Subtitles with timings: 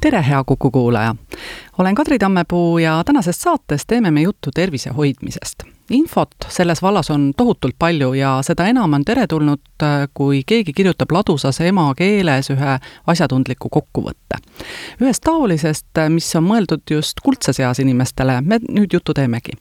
[0.00, 1.14] tere, hea Kuku kuulaja!
[1.78, 7.32] olen Kadri Tammepuu ja tänases saates teeme me juttu tervise hoidmisest infot selles vallas on
[7.36, 9.60] tohutult palju ja seda enam on teretulnud,
[10.14, 12.76] kui keegi kirjutab ladusas emakeeles ühe
[13.06, 14.40] asjatundliku kokkuvõtte.
[15.00, 19.52] ühest taolisest, mis on mõeldud just kuldses eas inimestele, me nüüd juttu teemegi.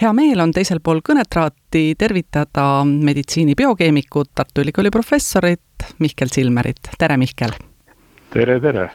[0.00, 5.60] hea meel on teisel pool kõnetraati tervitada meditsiini biokeemikut, Tartu Ülikooli professorit
[5.98, 7.56] Mihkel Silmerit, tere Mihkel!
[8.32, 8.90] tere, tere!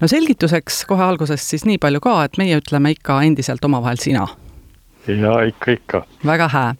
[0.00, 4.26] No selgituseks kohe alguses siis nii palju ka, et meie ütleme ikka endiselt omavahel sina
[5.06, 6.04] ja ikka, ikka.
[6.26, 6.74] väga hää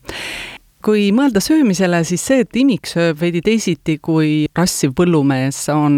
[0.87, 5.97] kui mõelda söömisele, siis see, et imik sööb veidi teisiti kui rassiv põllumees, on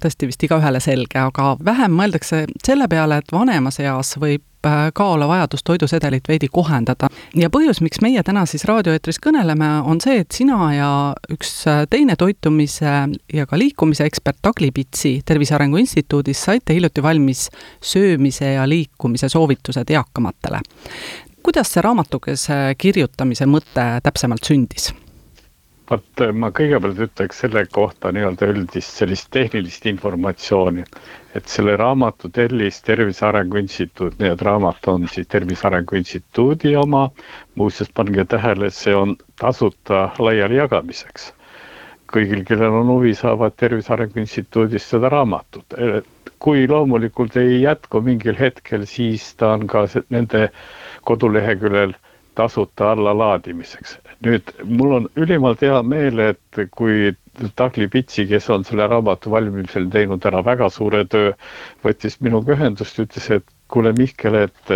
[0.00, 5.06] tõesti vist igaühele selge, aga vähem mõeldakse selle peale, et vanemas eas võib äh, ka
[5.14, 7.08] olla vajadus toidusedelit veidi kohendada.
[7.34, 10.90] ja põhjus, miks meie täna siis raadioeetris kõneleme, on see, et sina ja
[11.32, 12.94] üks äh, teine toitumise
[13.32, 17.48] ja ka liikumise ekspert Agli Pitsi Tervise Arengu Instituudis saite hiljuti valmis
[17.80, 20.60] söömise ja liikumise soovitused eakamatele
[21.42, 24.90] kuidas see raamatukese kirjutamise mõte täpsemalt sündis?
[25.90, 30.84] Vot ma kõigepealt ütleks selle kohta nii-öelda üldist sellist tehnilist informatsiooni,
[31.40, 36.76] et selle raamatu tellis Tervise Arengu Instituut, nii et raamat on siis Tervise Arengu Instituudi
[36.84, 37.02] oma.
[37.58, 41.32] muuseas, pange tähele, see on tasuta laiali jagamiseks.
[42.12, 45.74] kõigil, kellel on huvi, saavad Tervise Arengu Instituudist seda raamatut.
[46.38, 50.48] kui loomulikult ei jätku mingil hetkel, siis ta on ka nende
[51.04, 51.92] koduleheküljel
[52.34, 53.98] tasuta allalaadimiseks.
[54.24, 57.12] Nüüd mul on ülimalt hea meel, et kui
[57.56, 61.30] Tagli Pitsi, kes on selle raamatu valmimisel teinud ära väga suure töö,
[61.86, 64.72] võttis minuga ühendust, ütles, et kuule Mihkel, et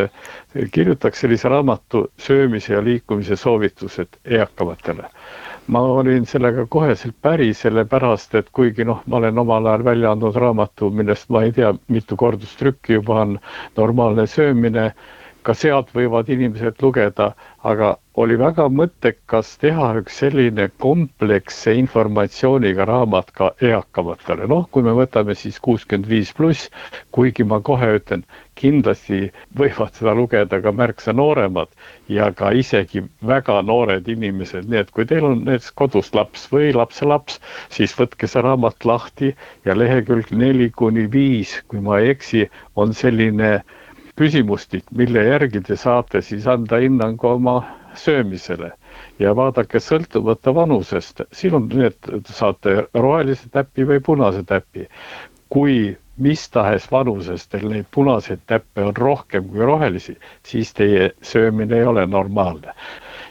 [0.73, 5.11] kirjutaks sellise raamatu söömise ja liikumise soovitused eakamatele.
[5.67, 10.37] ma olin sellega koheselt päri, sellepärast et kuigi noh, ma olen omal ajal välja andnud
[10.37, 13.39] raamatu, millest ma ei tea, mitu kordustrükki juba on
[13.77, 14.91] normaalne söömine
[15.45, 17.33] ka sealt võivad inimesed lugeda,
[17.71, 24.95] aga oli väga mõttekas teha üks selline kompleksse informatsiooniga raamat ka eakamatele, noh, kui me
[24.97, 26.71] võtame siis kuuskümmend viis pluss,
[27.17, 28.23] kuigi ma kohe ütlen,
[28.61, 29.21] kindlasti
[29.59, 31.73] võivad seda lugeda ka märksa nooremad
[32.09, 33.03] ja ka isegi
[33.35, 37.41] väga noored inimesed, nii et kui teil on näiteks kodus laps või lapselaps,
[37.75, 39.35] siis võtke see raamat lahti
[39.67, 42.47] ja lehekülg neli kuni viis, kui ma ei eksi,
[42.79, 43.59] on selline
[44.17, 47.57] küsimustik, mille järgi te saate siis anda hinnangu oma
[47.99, 48.71] söömisele
[49.19, 51.99] ja vaadake sõltumata vanusest, siin on need,
[52.31, 54.89] saate rohelise täpi või punase täpi.
[55.55, 60.17] kui mis tahes vanuses teil neid punaseid täppe on rohkem kui rohelisi,
[60.47, 62.73] siis teie söömine ei ole normaalne.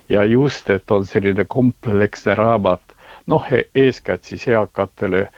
[0.10, 2.82] ja just, et on selline kompleksne raamat,
[3.28, 3.46] noh,
[3.76, 5.30] eeskätt siis eakatele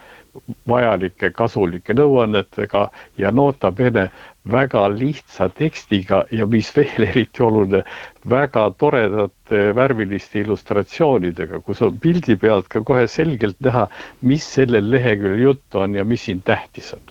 [0.68, 4.10] vajalike kasulike nõuannetega ja nota bene
[4.52, 7.84] väga lihtsa tekstiga ja mis veel eriti oluline,
[8.30, 13.88] väga toredate värviliste illustratsioonidega, kus on pildi pealt ka kohe selgelt näha,
[14.22, 17.02] mis sellel leheküljel juttu on ja mis siin tähtis on.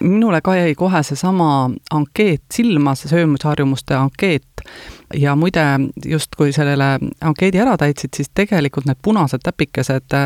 [0.00, 4.57] Minule ka jäi kohe seesama ankeet silma, see söömisharjumuste ankeet
[5.14, 5.60] ja muide,
[6.04, 10.16] justkui sellele ankeedi ära täitsid, siis tegelikult need punased täpikesed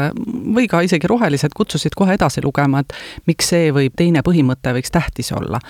[0.54, 2.94] või ka isegi rohelised kutsusid kohe edasi lugema, et
[3.30, 5.60] miks see või teine põhimõte võiks tähtis olla.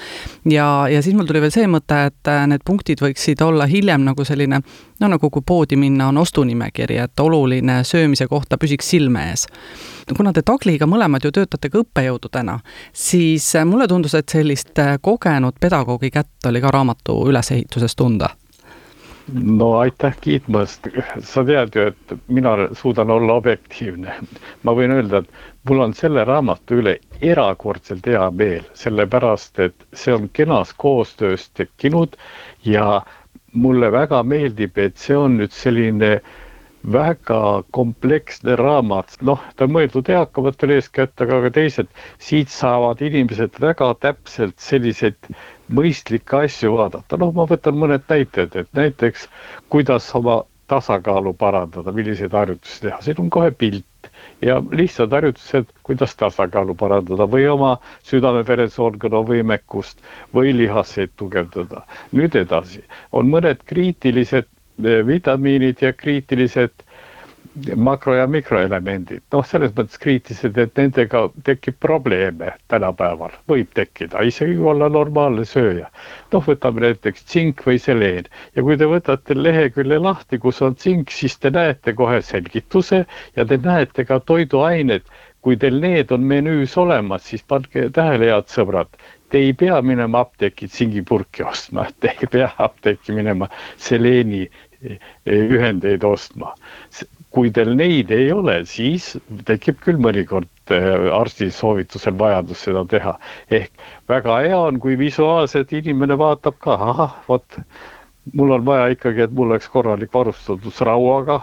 [0.48, 4.24] ja, ja siis mul tuli veel see mõte, et need punktid võiksid olla hiljem nagu
[4.24, 4.62] selline
[5.00, 9.46] no nagu kui poodi minna, on ostunimekiri, et oluline söömise kohta püsiks silme ees.
[10.16, 12.58] kuna te Tagliga mõlemad ju töötate ka õppejõududena,
[12.92, 18.32] siis mulle tundus, et sellist kogenud pedagoogi kätt oli ka raamatu ülesehituses tunda
[19.32, 20.86] no aitäh kiitmast,
[21.20, 24.14] sa tead ju, et mina suudan olla objektiivne.
[24.62, 30.14] ma võin öelda, et mul on selle raamatu üle erakordselt hea meel, sellepärast et see
[30.14, 32.16] on kenas koostöös tekkinud
[32.64, 33.02] ja
[33.52, 36.16] mulle väga meeldib, et see on nüüd selline
[36.92, 43.60] väga kompleksne raamat, noh, ta on mõeldud eakamatele eeskätt, aga ka teised, siit saavad inimesed
[43.62, 45.30] väga täpselt selliseid
[45.68, 49.28] mõistlikke asju vaadata, noh, ma võtan mõned näited, et näiteks
[49.72, 50.42] kuidas oma
[50.72, 54.08] tasakaalu parandada, milliseid harjutusi teha, siin on kohe pilt
[54.42, 57.72] ja lihtsad harjutused, kuidas tasakaalu parandada või oma
[58.10, 60.00] südame-veresoonkonna võimekust
[60.34, 61.84] või lihaseid tugevdada.
[62.12, 62.82] nüüd edasi,
[63.12, 66.86] on mõned kriitilised eh, vitamiinid ja kriitilised
[67.76, 74.56] makro- ja mikroelemendid, noh, selles mõttes kriitilised, et nendega tekib probleeme tänapäeval, võib tekkida, isegi
[74.56, 75.90] kui olla normaalne sööja.
[76.32, 78.24] noh, võtame näiteks tsink või seleen.
[78.56, 83.04] Ja kui te võtate lehekülje lahti, kus on tsink, siis te näete kohe selgituse
[83.36, 85.02] ja te näete ka toiduained.
[85.42, 88.86] kui teil need on menüüs olemas, siis pange tähele, head sõbrad,
[89.28, 94.48] te ei pea minema apteeki tsingipurki ostma, te ei pea apteeki minema seleeni
[95.26, 96.54] ühendeid ostma
[97.32, 99.12] kui teil neid ei ole, siis
[99.48, 103.14] tekib küll mõnikord äh, arsti soovitusel vajadus seda teha.
[103.50, 107.60] ehk väga hea on, kui visuaalselt inimene vaatab ka, ahah, vot
[108.32, 111.40] mul on vaja ikkagi, et mul oleks korralik varustatus rauaga,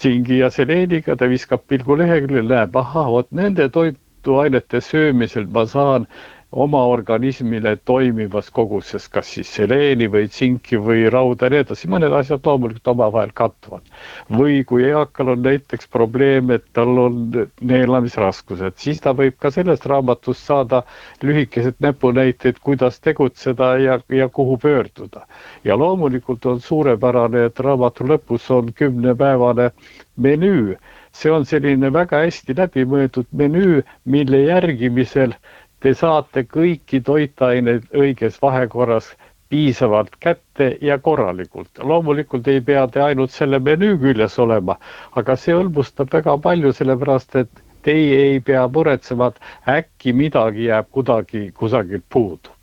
[0.00, 6.06] tsingi ja seleeniga, ta viskab pilgu leheküljele, näeb, ahah, vot nende toituainete söömisel ma saan
[6.52, 12.14] oma organismile toimivas koguses, kas siis seleeni või tsinki või rauda ja nii edasi, mõned
[12.18, 13.86] asjad loomulikult omavahel kattuvad.
[14.30, 19.86] või kui eakal on näiteks probleem, et tal on neelamisraskused, siis ta võib ka sellest
[19.86, 20.82] raamatust saada
[21.22, 25.26] lühikesed näpunäited, kuidas tegutseda ja, ja kuhu pöörduda.
[25.64, 29.70] ja loomulikult on suurepärane, et raamatu lõpus on kümnepäevane
[30.16, 30.76] menüü
[31.12, 35.32] see on selline väga hästi läbimõeldud menüü, mille järgimisel
[35.80, 39.10] te saate kõiki toitaineid õiges vahekorras
[39.50, 41.70] piisavalt kätte ja korralikult.
[41.82, 44.76] loomulikult ei pea te ainult selle menüü küljes olema,
[45.22, 50.90] aga see hõlbustab väga palju, sellepärast et teie ei pea muretsema, et äkki midagi jääb
[50.90, 52.59] kuidagi kusagilt puudu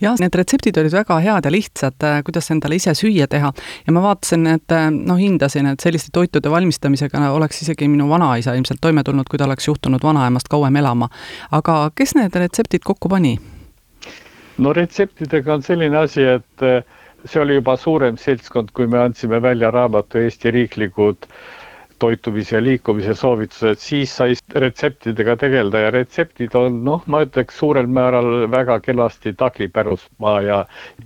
[0.00, 3.52] jah, need retseptid olid väga head ja lihtsad, äh, kuidas endale ise süüa teha.
[3.86, 8.54] ja ma vaatasin, et äh, noh, hindasin, et selliste toitude valmistamisega oleks isegi minu vanaisa
[8.54, 11.08] ilmselt toime tulnud, kui ta oleks juhtunud vanaemast kauem elama.
[11.50, 13.38] aga kes need retseptid kokku pani?
[14.58, 16.82] no retseptidega on selline asi, et äh,
[17.24, 21.57] see oli juba suurem seltskond, kui me andsime välja raamatu Eesti riiklikud äh,
[21.98, 24.34] toitumise ja liikumise soovitused, siis sai
[24.64, 30.58] retseptidega tegeleda ja retseptid on noh, ma ütleks suurel määral väga kenasti Tagli pärusmaa ja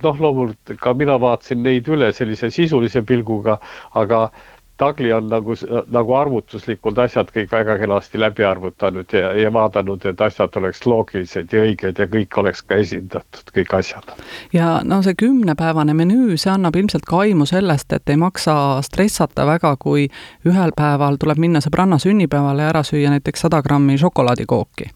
[0.03, 3.57] noh, loomulikult ka mina vaatasin neid üle sellise sisulise pilguga,
[4.03, 4.27] aga
[4.77, 5.53] Tagli on nagu,
[5.93, 11.53] nagu arvutuslikult asjad kõik väga kenasti läbi arvutanud ja, ja vaadanud, et asjad oleks loogilised
[11.53, 14.15] ja õiged ja kõik oleks ka esindatud, kõik asjad.
[14.53, 19.45] ja no see kümnepäevane menüü, see annab ilmselt ka aimu sellest, et ei maksa stressata
[19.45, 20.07] väga, kui
[20.49, 24.89] ühel päeval tuleb minna sõbranna sünnipäevale ja ära süüa näiteks sada grammi šokolaadikooki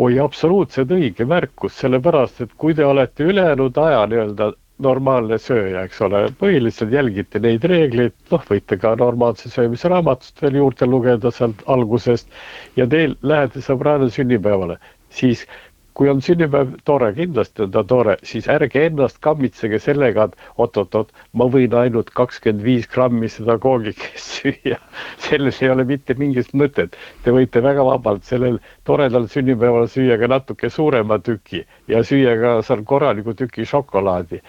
[0.00, 4.52] oi, absoluutselt õige märkus, sellepärast et kui te olete ülejäänud aja nii-öelda
[4.84, 10.60] normaalne sööja, eks ole, põhiliselt jälgite neid reegleid, noh, võite ka normaalse söömise raamatust veel
[10.60, 12.28] juurde lugeda sealt algusest.
[12.80, 14.78] Ja teil lähete sõbranna sünnipäevale,
[15.14, 15.46] siis
[15.98, 21.10] kui on sünnipäev tore, kindlasti on ta tore, siis ärge ennast kammitsege sellega, et oot-oot-oot,
[21.40, 24.78] ma võin ainult kakskümmend viis grammi seda koogikest süüa.
[25.26, 26.96] selles ei ole mitte mingit mõtet.
[27.24, 32.54] Te võite väga vabalt sellel toredal sünnipäeval süüa ka natuke suurema tüki ja süüa ka
[32.68, 34.40] seal korraliku tüki šokolaadi.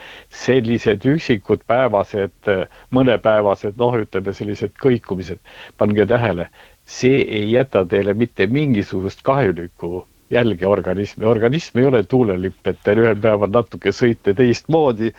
[0.43, 2.51] sellised üksikud päevased,
[2.95, 5.41] mõnepäevased, noh, ütleme sellised kõikumised,
[5.77, 6.47] pange tähele,
[6.85, 12.95] see ei jäta teile mitte mingisugust kahjulikku jälge organismi, organism ei ole tuulelipp, et te
[12.95, 15.11] ühel päeval natuke sõite teistmoodi.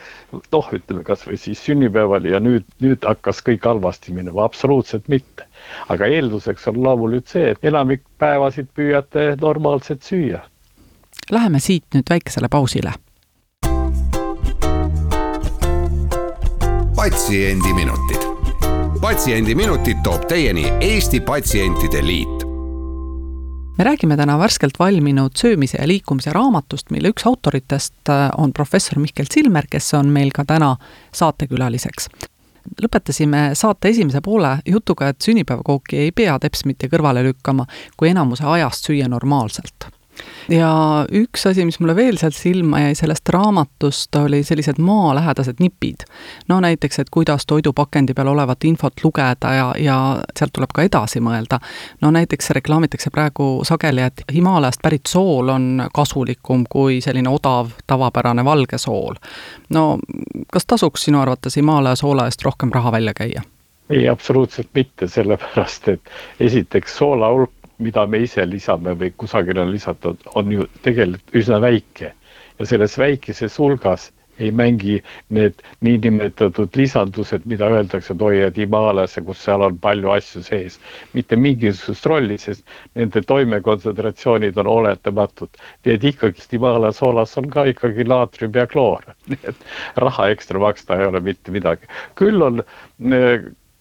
[0.53, 5.47] noh, ütleme kasvõi siis sünnipäeval ja nüüd, nüüd hakkas kõik halvasti minema, absoluutselt mitte.
[5.88, 10.41] aga eelduseks on loomulikult see, et enamik päevasid püüate normaalselt süüa.
[11.31, 12.93] Läheme siit nüüd väikesele pausile.
[16.96, 18.22] patsiendiminutid.
[19.01, 22.42] patsiendiminutid toob teieni Eesti Patsientide Liit
[23.82, 29.01] me räägime täna värskelt valminud söömise ja liikumise raamatust, mille üks autoritest äh, on professor
[29.03, 30.77] Mihkel Silmer, kes on meil ka täna
[31.12, 32.06] saatekülaliseks.
[32.82, 38.46] lõpetasime saate esimese poole jutuga, et sünnipäevakooki ei pea teps mitte kõrvale lükkama, kui enamuse
[38.46, 39.91] ajast süüa normaalselt
[40.51, 46.05] ja üks asi, mis mulle veel sealt silma jäi sellest raamatust, oli sellised maalähedased nipid.
[46.49, 49.97] no näiteks, et kuidas toidupakendi peal olevat infot lugeda ja, ja
[50.39, 51.61] sealt tuleb ka edasi mõelda.
[52.01, 58.45] no näiteks reklaamitakse praegu sageli, et Himaalast pärit sool on kasulikum kui selline odav tavapärane
[58.45, 59.15] valge sool.
[59.71, 59.99] no
[60.53, 63.43] kas tasuks sinu arvates Himaalaja soola eest rohkem raha välja käia?
[63.91, 66.01] ei, absoluutselt mitte, sellepärast et
[66.41, 71.60] esiteks soola hulk mida me ise lisame või kusagile on lisatud, on ju tegelikult üsna
[71.62, 72.12] väike.
[72.58, 79.22] ja selles väikeses hulgas ei mängi need niinimetatud lisandused, mida öeldakse, et oi, et Himaalasse,
[79.27, 80.79] kus seal on palju asju sees,
[81.12, 82.65] mitte mingisugust rolli, sest
[82.98, 85.60] nende toimekontsentratsioonid on oletamatud.
[85.84, 89.67] nii et ikkagi Himaalaja soolas on ka ikkagi naatrium ja kloor, nii et
[90.06, 91.91] raha ekstra maksta ei ole mitte midagi.
[92.19, 92.65] küll on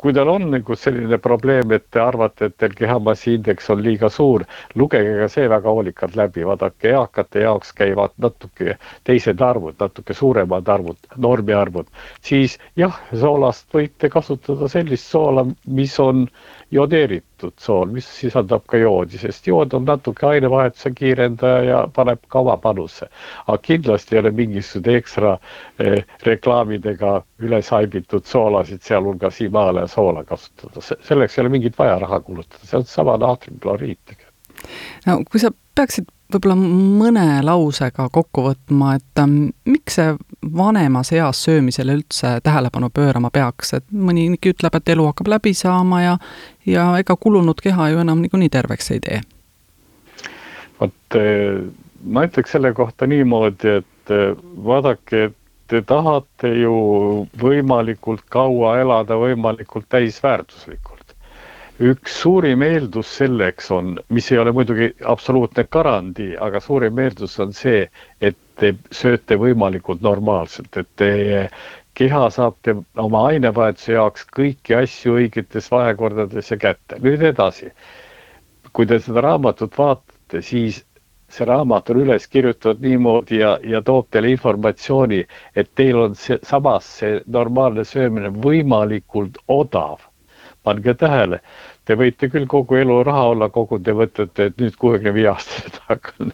[0.01, 4.46] kui teil on nagu selline probleem, et te arvate, et teil kehamassiindeks on liiga suur,
[4.75, 8.77] lugege ka see väga hoolikalt läbi, vaadake, eakate jaoks käivad natuke
[9.08, 11.91] teised arvud, natuke suuremad arvud, normiarvud,
[12.25, 16.25] siis jah, soolast võite kasutada sellist soola, mis on
[16.72, 22.40] jodeeritud sool, mis sisaldab ka joodi, sest jood on natuke ainevahetuse kiirendaja ja paneb ka
[22.40, 23.10] oma panuse.
[23.48, 25.38] aga kindlasti ei ole mingisuguse ekstra
[25.80, 32.20] eh, reklaamidega üles haibitud soolasid, sealhulgas Himalaia soola kasutada, selleks ei ole mingit vaja raha
[32.20, 34.18] kulutada, see on sama naatriumkloriit
[35.06, 40.14] no kui sa peaksid võib-olla mõne lausega kokku võtma, et ähm, miks see
[40.58, 46.02] vanemas eas söömisele üldse tähelepanu pöörama peaks, et mõnigi ütleb, et elu hakkab läbi saama
[46.02, 46.18] ja
[46.66, 49.22] ja ega kulunud keha ju enam niikuinii terveks ei tee.
[50.80, 51.62] vot äh,
[52.04, 54.34] ma ütleks selle kohta niimoodi, et äh,
[54.66, 55.38] vaadake, et
[55.72, 56.76] te tahate ju
[57.42, 61.00] võimalikult kaua elada võimalikult täisväärtuslikult
[61.82, 67.54] üks suurim eeldus selleks on, mis ei ole muidugi absoluutne garantii, aga suurim eeldus on
[67.58, 67.88] see,
[68.22, 71.48] et te sööte võimalikult normaalselt, et teie
[71.98, 77.00] keha saab te oma ainevahetuse jaoks kõiki asju õigetes vahekordades ja kätte.
[77.04, 77.72] nüüd edasi,
[78.74, 80.84] kui te seda raamatut vaatate, siis
[81.32, 85.22] see raamat on üles kirjutatud niimoodi ja, ja toob teile informatsiooni,
[85.56, 90.08] et teil on see, samas see normaalne söömine võimalikult odav.
[90.64, 91.40] pange tähele,
[91.86, 95.80] Te võite küll kogu elu raha olla kogunud ja mõtlete, et nüüd kuuekümne viie aastaselt
[95.90, 96.34] hakkan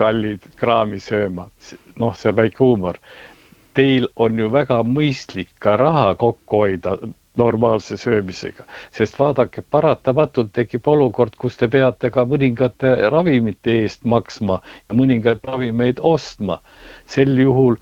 [0.00, 1.48] kallid kraami sööma.
[2.02, 2.98] noh, see on väike huumor.
[3.78, 6.96] Teil on ju väga mõistlik ka raha kokku hoida
[7.36, 8.64] normaalse söömisega,
[8.96, 15.44] sest vaadake, paratamatult tekib olukord, kus te peate ka mõningate ravimite eest maksma ja mõningaid
[15.44, 16.60] ravimeid ostma.
[17.06, 17.76] sel juhul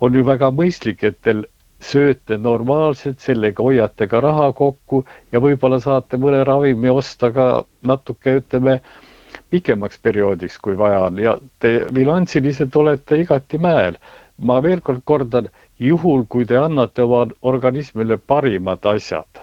[0.00, 1.44] on ju väga mõistlik, et teil
[1.82, 7.46] sööte normaalselt, sellega hoiate ka raha kokku ja võib-olla saate mõne ravimi osta ka
[7.90, 8.78] natuke, ütleme,
[9.52, 11.34] pikemaks perioodiks, kui vaja on ja
[11.64, 13.98] te bilansiliselt olete igati mäel.
[14.48, 15.46] ma veel kord kordan,
[15.78, 19.42] juhul kui te annate oma organismile parimad asjad,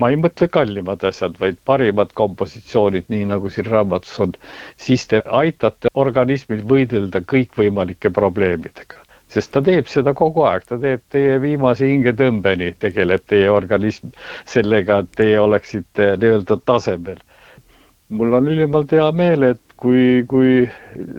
[0.00, 4.34] ma ei mõtle kallimad asjad, vaid parimad kompositsioonid, nii nagu siin raamatus on,
[4.76, 11.02] siis te aitate organismil võidelda kõikvõimalike probleemidega sest ta teeb seda kogu aeg, ta teeb
[11.12, 14.12] teie viimase hingetõmbeni, tegeleb teie organism
[14.48, 17.20] sellega, et teie oleksite nii-öelda tasemel.
[18.08, 20.68] mul on ülimalt hea meel, et kui, kui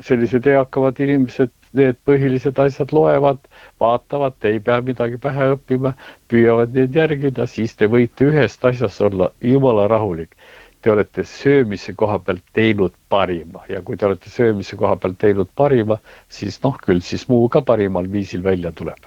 [0.08, 3.44] sellised eakamad inimesed need põhilised asjad loevad,
[3.80, 5.94] vaatavad, te ei pea midagi pähe õppima,
[6.34, 10.34] püüavad neid järgida, siis te võite ühest asjast olla jumala rahulik
[10.82, 15.52] te olete söömise koha pealt teinud parima ja kui te olete söömise koha pealt teinud
[15.56, 16.00] parima,
[16.32, 19.00] siis noh, küll siis muu ka parimal viisil välja tuleb.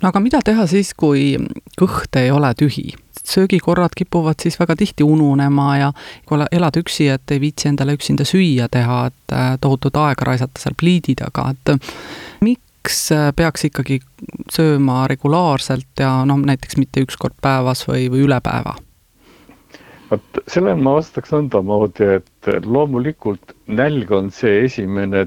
[0.00, 1.36] no aga mida teha siis, kui
[1.80, 2.90] kõht ei ole tühi?
[3.30, 5.92] söögikorrad kipuvad siis väga tihti ununema ja
[6.26, 10.62] kui elad üksi, et ei viitsi endale üksinda süüa teha, et äh, tohutut aega raisata
[10.62, 11.74] seal pliidi taga, et
[12.40, 14.00] miks äh, peaks ikkagi
[14.52, 18.78] sööma regulaarselt ja noh, näiteks mitte üks kord päevas või, või üle päeva
[20.10, 25.26] vot sellele ma vastaks nõndamoodi, et loomulikult nälg on see esimene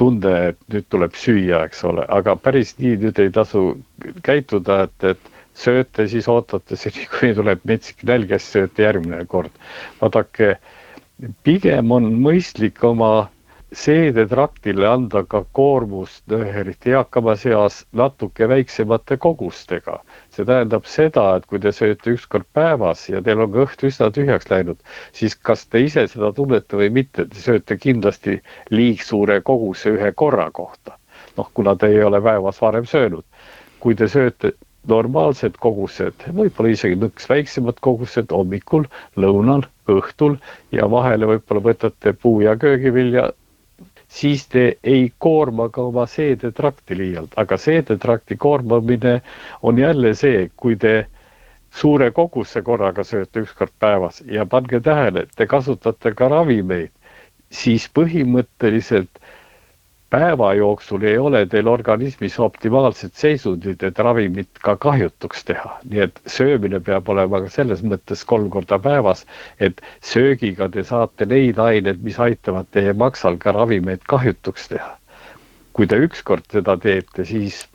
[0.00, 3.62] tunde, et nüüd tuleb süüa, eks ole, aga päris nii nüüd ei tasu
[4.26, 9.24] käituda, et, et sööte, siis ootate seni, kuni tuleb metsik nälg ja siis sööte järgmine
[9.32, 9.54] kord.
[10.02, 10.50] vaadake,
[11.48, 13.10] pigem on mõistlik oma
[13.76, 19.98] seedetraktile anda ka koormust, eriti eakamas eas, natuke väiksemate kogustega.
[20.32, 24.08] see tähendab seda, et kui te sööte üks kord päevas ja teil on kõht üsna
[24.16, 24.80] tühjaks läinud,
[25.12, 28.38] siis kas te ise seda tunnete või mitte, te sööte kindlasti
[28.70, 30.96] liigsuure koguse ühe korra kohta.
[31.36, 33.24] noh, kuna te ei ole päevas varem söönud.
[33.80, 34.52] kui te sööte
[34.88, 40.38] normaalsed kogused, võib-olla isegi nõks väiksemad kogused hommikul, lõunal, õhtul
[40.72, 43.32] ja vahele võib-olla võtate puu- ja köögivilja
[44.08, 49.20] siis te ei koorma ka oma seedetrakti liialt, aga seedetrakti koormamine
[49.62, 51.06] on jälle see, kui te
[51.70, 56.92] suure koguse korraga sööte üks kord päevas ja pange tähele, te kasutate ka ravimeid,
[57.50, 59.20] siis põhimõtteliselt
[60.16, 65.72] päeva jooksul ei ole teil organismis optimaalset seisundit, et ravimit ka kahjutuks teha.
[65.90, 69.26] nii et söömine peab olema ka selles mõttes kolm korda päevas,
[69.60, 69.82] et
[70.12, 74.94] söögiga te saate neid aineid, mis aitavad teie maksal ka ravimeid kahjutuks teha.
[75.76, 77.66] kui te ükskord seda teete, siis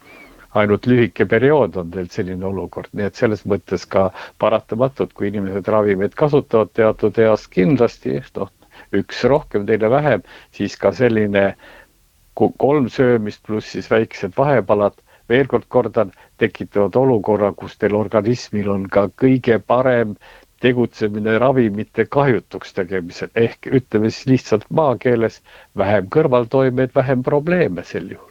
[0.58, 4.08] ainult lühike periood on teil selline olukord, nii et selles mõttes ka
[4.42, 8.50] paratamatult, kui inimesed ravimeid kasutavad teatud eas kindlasti, noh,
[8.98, 10.26] üks rohkem, teine vähem,
[10.58, 11.52] siis ka selline
[12.36, 14.98] kolm söömist pluss siis väiksed vahepalad
[15.30, 20.16] veel kord kordan, tekitavad olukorra, kus teil organismil on ka kõige parem
[20.62, 23.32] tegutsemine ravimite kahjutuks tegemisel.
[23.36, 25.42] Ehk ütleme siis lihtsalt maakeeles
[25.78, 28.31] vähem kõrvaltoimeid, vähem probleeme sel juhul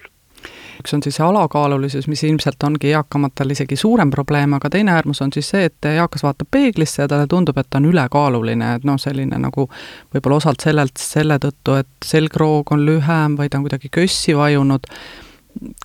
[0.81, 5.23] üks on siis see alakaalulisus, mis ilmselt ongi eakamatel isegi suurem probleem, aga teine äärmus
[5.25, 8.87] on siis see, et eakas vaatab peeglisse ja talle tundub, et ta on ülekaaluline, et
[8.89, 9.69] noh, selline nagu
[10.15, 14.89] võib-olla osalt sellelt, selle tõttu, et selgroog on lühem või ta on kuidagi kössi vajunud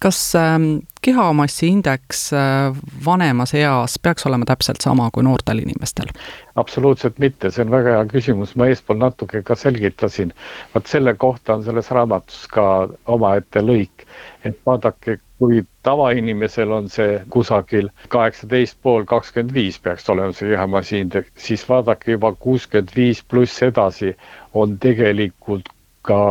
[0.01, 0.59] kas äh,
[1.01, 6.11] kehamassiindeks äh, vanemas eas peaks olema täpselt sama kui noortel inimestel?
[6.55, 10.33] absoluutselt mitte, see on väga hea küsimus, ma eespool natuke ka selgitasin.
[10.75, 12.65] vot selle kohta on selles raamatus ka
[13.05, 14.05] omaette lõik,
[14.45, 21.33] et vaadake, kui tavainimesel on see kusagil kaheksateist pool, kakskümmend viis peaks olema see kehamassiindeks,
[21.47, 24.15] siis vaadake juba kuuskümmend viis pluss edasi
[24.53, 25.69] on tegelikult
[26.05, 26.21] ka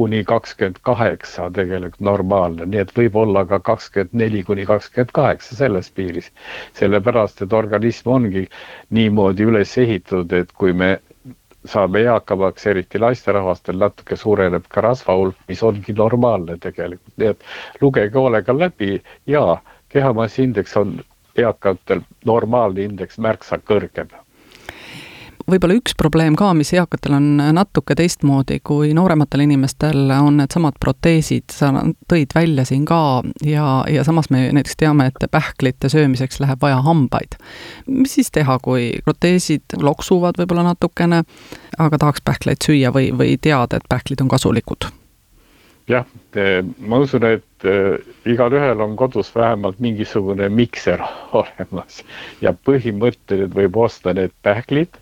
[0.00, 5.56] kuni kakskümmend kaheksa tegelikult normaalne, nii et võib olla ka kakskümmend neli kuni kakskümmend kaheksa
[5.58, 6.30] selles piiris.
[6.78, 8.46] sellepärast, et organism ongi
[8.98, 10.88] niimoodi üles ehitatud, et kui me
[11.74, 17.44] saame eakamaks, eriti naisterahvastel, natuke suureneb ka rasva hulk, mis ongi normaalne tegelikult, nii et
[17.84, 19.02] lugege hoolega läbi
[19.36, 19.44] ja
[19.92, 20.96] kehamassiindeks on
[21.44, 22.00] eakatel
[22.32, 24.08] normaalne indeks märksa kõrgem
[25.52, 31.48] võib-olla üks probleem ka, mis eakatel on natuke teistmoodi kui noorematel inimestel, on needsamad proteesid,
[31.54, 31.72] sa
[32.10, 33.00] tõid välja siin ka
[33.46, 37.36] ja, ja samas me näiteks teame, et pähklite söömiseks läheb vaja hambaid.
[37.86, 41.24] mis siis teha, kui proteesid loksuvad võib-olla natukene,
[41.78, 44.90] aga tahaks pähkleid süüa või, või teada, et pähklid on kasulikud?
[45.90, 46.06] jah,
[46.78, 51.02] ma usun, et äh, igalühel on kodus vähemalt mingisugune mikser
[51.40, 52.02] olemas
[52.40, 55.00] ja põhimõtteliselt võib osta need pähklid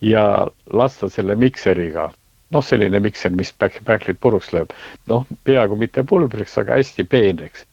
[0.00, 2.10] ja lasta selle mikseriga,
[2.54, 4.74] noh, selline mikser, mis pähklid puruks lööb,
[5.10, 7.64] noh, peaaegu mitte pulbriks, aga hästi peeneks.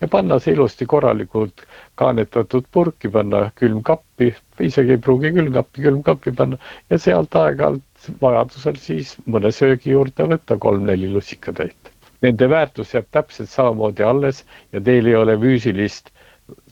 [0.00, 1.64] Ja panna see ilusti korralikult
[2.00, 4.30] kaanetatud purki, panna külmkappi,
[4.66, 6.58] isegi ei pruugi külmkappi, külmkappi panna.
[6.90, 11.92] Ja sealt aeg-ajalt vajadusel siis mõne söögi juurde võtta kolm-neli lusikatäit.
[12.24, 16.12] Nende väärtus jääb täpselt samamoodi alles ja teil ei ole füüsilist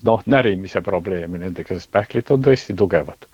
[0.05, 3.29] noh, närimise probleemi nendega, sest pähklid on tõesti tugevad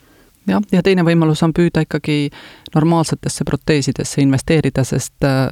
[0.48, 2.30] jah, ja teine võimalus on püüda ikkagi
[2.74, 5.48] normaalsetesse proteesidesse investeerida, sest äh,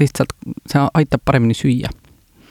[0.00, 0.34] lihtsalt
[0.70, 1.90] see aitab paremini süüa.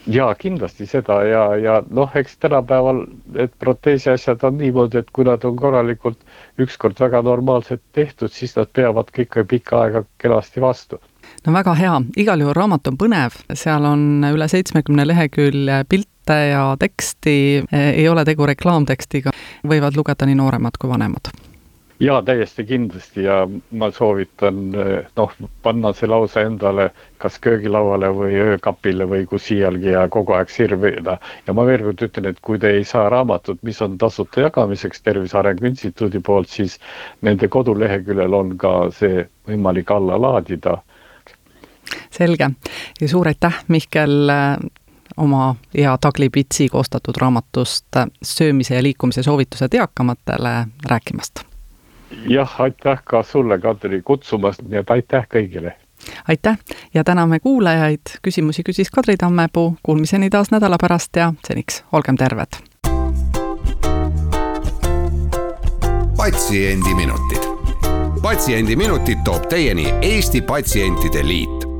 [0.07, 3.05] jaa, kindlasti seda ja, ja noh, eks tänapäeval
[3.37, 6.19] need proteesi asjad on niimoodi, et kui nad on korralikult
[6.59, 10.99] ükskord väga normaalselt tehtud, siis nad peavad ka ikka pikka aega kenasti vastu.
[11.47, 16.65] No väga hea, igal juhul raamat on põnev, seal on üle seitsmekümne lehekülje pilte ja
[16.79, 19.31] teksti, ei ole tegu reklaamtekstiga,
[19.63, 21.31] võivad lugeda nii nooremad kui vanemad
[22.03, 24.55] jaa, täiesti kindlasti ja ma soovitan
[25.15, 25.31] noh,
[25.63, 31.17] panna see lausa endale kas köögilauale või öökapile või kus iialgi ja kogu aeg sirvida.
[31.47, 35.01] ja ma veel kord ütlen, et kui te ei saa raamatut, mis on tasuta jagamiseks
[35.01, 36.79] Tervise Arengu Instituudi poolt, siis
[37.21, 40.77] nende koduleheküljel on ka see võimalik alla laadida.
[42.11, 42.49] selge
[43.01, 44.33] ja suur aitäh, Mihkel
[45.17, 50.55] oma hea taglipitsi koostatud raamatust Söömise ja liikumise soovitused eakamatele
[50.89, 51.52] rääkimast
[52.29, 55.75] jah, aitäh ka sulle, Kadri, kutsumast, nii et aitäh kõigile!
[56.27, 56.57] aitäh
[56.93, 62.59] ja täname kuulajaid, küsimusi küsis Kadri Tammepuu, kuulmiseni taas nädala pärast ja seniks olgem terved!
[66.17, 67.43] patsiendiminutid.
[68.21, 71.72] patsiendiminutid toob teieni Eesti Patsientide Liit